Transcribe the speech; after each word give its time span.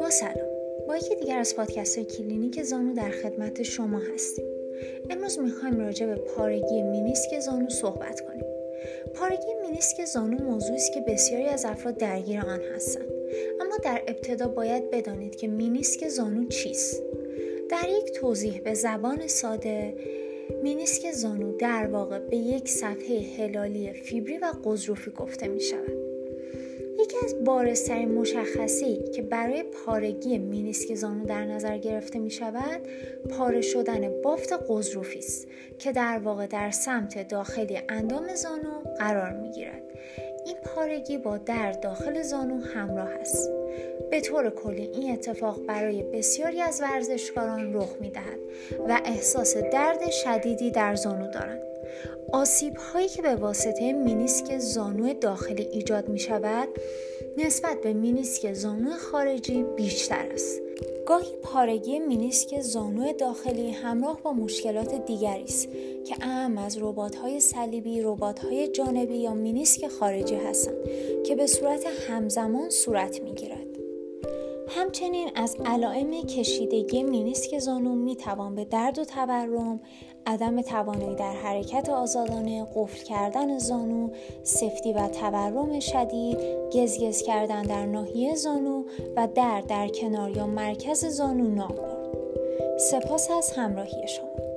با 0.00 0.10
سلام. 0.10 0.48
با 0.88 0.96
یکی 0.96 1.14
دیگر 1.14 1.38
از 1.38 1.56
پادکست 1.56 1.98
های 1.98 2.06
کلینیک 2.06 2.62
زانو 2.62 2.94
در 2.94 3.10
خدمت 3.10 3.62
شما 3.62 3.98
هستیم. 4.14 4.44
امروز 5.10 5.38
می‌خوایم 5.38 5.80
راجع 5.80 6.06
به 6.06 6.14
پارگی 6.14 6.82
مینیسک 6.82 7.40
زانو 7.40 7.68
صحبت 7.68 8.20
کنیم. 8.20 8.44
پارگی 9.14 9.54
مینیسک 9.62 10.04
زانو 10.04 10.44
موضوعی 10.44 10.76
است 10.76 10.92
که 10.92 11.00
بسیاری 11.00 11.46
از 11.46 11.64
افراد 11.64 11.96
درگیر 11.96 12.40
آن 12.40 12.60
هستند. 12.74 13.08
اما 13.60 13.76
در 13.84 14.02
ابتدا 14.08 14.48
باید 14.48 14.90
بدانید 14.90 15.36
که 15.36 15.48
مینیسک 15.48 16.08
زانو 16.08 16.48
چیست. 16.48 17.02
در 17.70 17.88
یک 17.88 18.12
توضیح 18.12 18.60
به 18.60 18.74
زبان 18.74 19.26
ساده 19.26 19.94
مینیسک 20.62 21.12
زانو 21.12 21.56
در 21.56 21.86
واقع 21.86 22.18
به 22.18 22.36
یک 22.36 22.68
صفحه 22.68 23.20
هلالی 23.38 23.92
فیبری 23.92 24.38
و 24.38 24.52
غضروفی 24.64 25.10
گفته 25.10 25.48
می 25.48 25.60
شود. 25.60 25.98
یکی 27.00 27.16
از 27.24 27.44
بارزترین 27.44 28.14
مشخصی 28.14 28.98
که 29.14 29.22
برای 29.22 29.62
پارگی 29.62 30.38
مینیسک 30.38 30.94
زانو 30.94 31.24
در 31.24 31.44
نظر 31.44 31.78
گرفته 31.78 32.18
می 32.18 32.30
شود 32.30 32.80
پاره 33.30 33.60
شدن 33.60 34.22
بافت 34.22 34.52
قضروفی 34.68 35.18
است 35.18 35.48
که 35.78 35.92
در 35.92 36.18
واقع 36.18 36.46
در 36.46 36.70
سمت 36.70 37.28
داخلی 37.28 37.80
اندام 37.88 38.34
زانو 38.34 38.80
قرار 38.98 39.32
می 39.32 39.50
گیرد. 39.50 39.82
این 40.46 40.56
پارگی 40.64 41.18
با 41.18 41.38
درد 41.38 41.80
داخل 41.80 42.22
زانو 42.22 42.60
همراه 42.60 43.10
است. 43.10 43.57
به 44.18 44.24
طور 44.24 44.50
کلی 44.50 44.82
این 44.82 45.12
اتفاق 45.12 45.66
برای 45.66 46.02
بسیاری 46.02 46.60
از 46.60 46.80
ورزشکاران 46.80 47.74
رخ 47.74 47.96
می 48.00 48.10
دهد 48.10 48.38
و 48.88 49.00
احساس 49.04 49.56
درد 49.56 50.10
شدیدی 50.10 50.70
در 50.70 50.94
زانو 50.94 51.30
دارند. 51.30 51.60
آسیب 52.32 52.76
هایی 52.76 53.08
که 53.08 53.22
به 53.22 53.36
واسطه 53.36 53.92
مینیسک 53.92 54.58
زانو 54.58 55.14
داخلی 55.14 55.62
ایجاد 55.62 56.08
می 56.08 56.18
شود 56.18 56.68
نسبت 57.36 57.80
به 57.80 57.92
مینیسک 57.92 58.52
زانو 58.52 58.90
خارجی 58.90 59.64
بیشتر 59.76 60.28
است. 60.32 60.60
گاهی 61.06 61.36
پارگی 61.42 61.98
مینیسک 61.98 62.60
زانو 62.60 63.12
داخلی 63.12 63.70
همراه 63.70 64.22
با 64.22 64.32
مشکلات 64.32 65.06
دیگری 65.06 65.44
است 65.44 65.68
که 66.06 66.16
اهم 66.20 66.58
از 66.58 66.78
های 67.22 67.40
صلیبی، 67.40 68.00
های 68.00 68.68
جانبی 68.68 69.16
یا 69.16 69.34
مینیسک 69.34 69.88
خارجی 69.88 70.34
هستند 70.34 70.76
که 71.26 71.36
به 71.36 71.46
صورت 71.46 71.86
همزمان 72.08 72.70
صورت 72.70 73.22
می‌گیرد. 73.22 73.77
همچنین 74.70 75.30
از 75.34 75.56
علائم 75.66 76.22
کشیدگی 76.22 77.02
مینیسک 77.02 77.58
زانو 77.58 77.94
می 77.94 78.16
توان 78.16 78.54
به 78.54 78.64
درد 78.64 78.98
و 78.98 79.04
تورم، 79.04 79.80
عدم 80.26 80.62
توانایی 80.62 81.14
در 81.14 81.32
حرکت 81.32 81.88
آزادانه، 81.88 82.66
قفل 82.74 83.04
کردن 83.04 83.58
زانو، 83.58 84.10
سفتی 84.42 84.92
و 84.92 85.08
تورم 85.08 85.80
شدید، 85.80 86.38
گزگز 86.72 87.22
کردن 87.22 87.62
در 87.62 87.86
ناحیه 87.86 88.34
زانو 88.34 88.84
و 89.16 89.28
درد 89.34 89.66
در 89.66 89.88
کنار 89.88 90.36
یا 90.36 90.46
مرکز 90.46 91.04
زانو 91.04 91.48
نام 91.48 91.68
برد. 91.68 92.78
سپاس 92.78 93.30
از 93.30 93.52
همراهی 93.52 94.08
شما. 94.08 94.47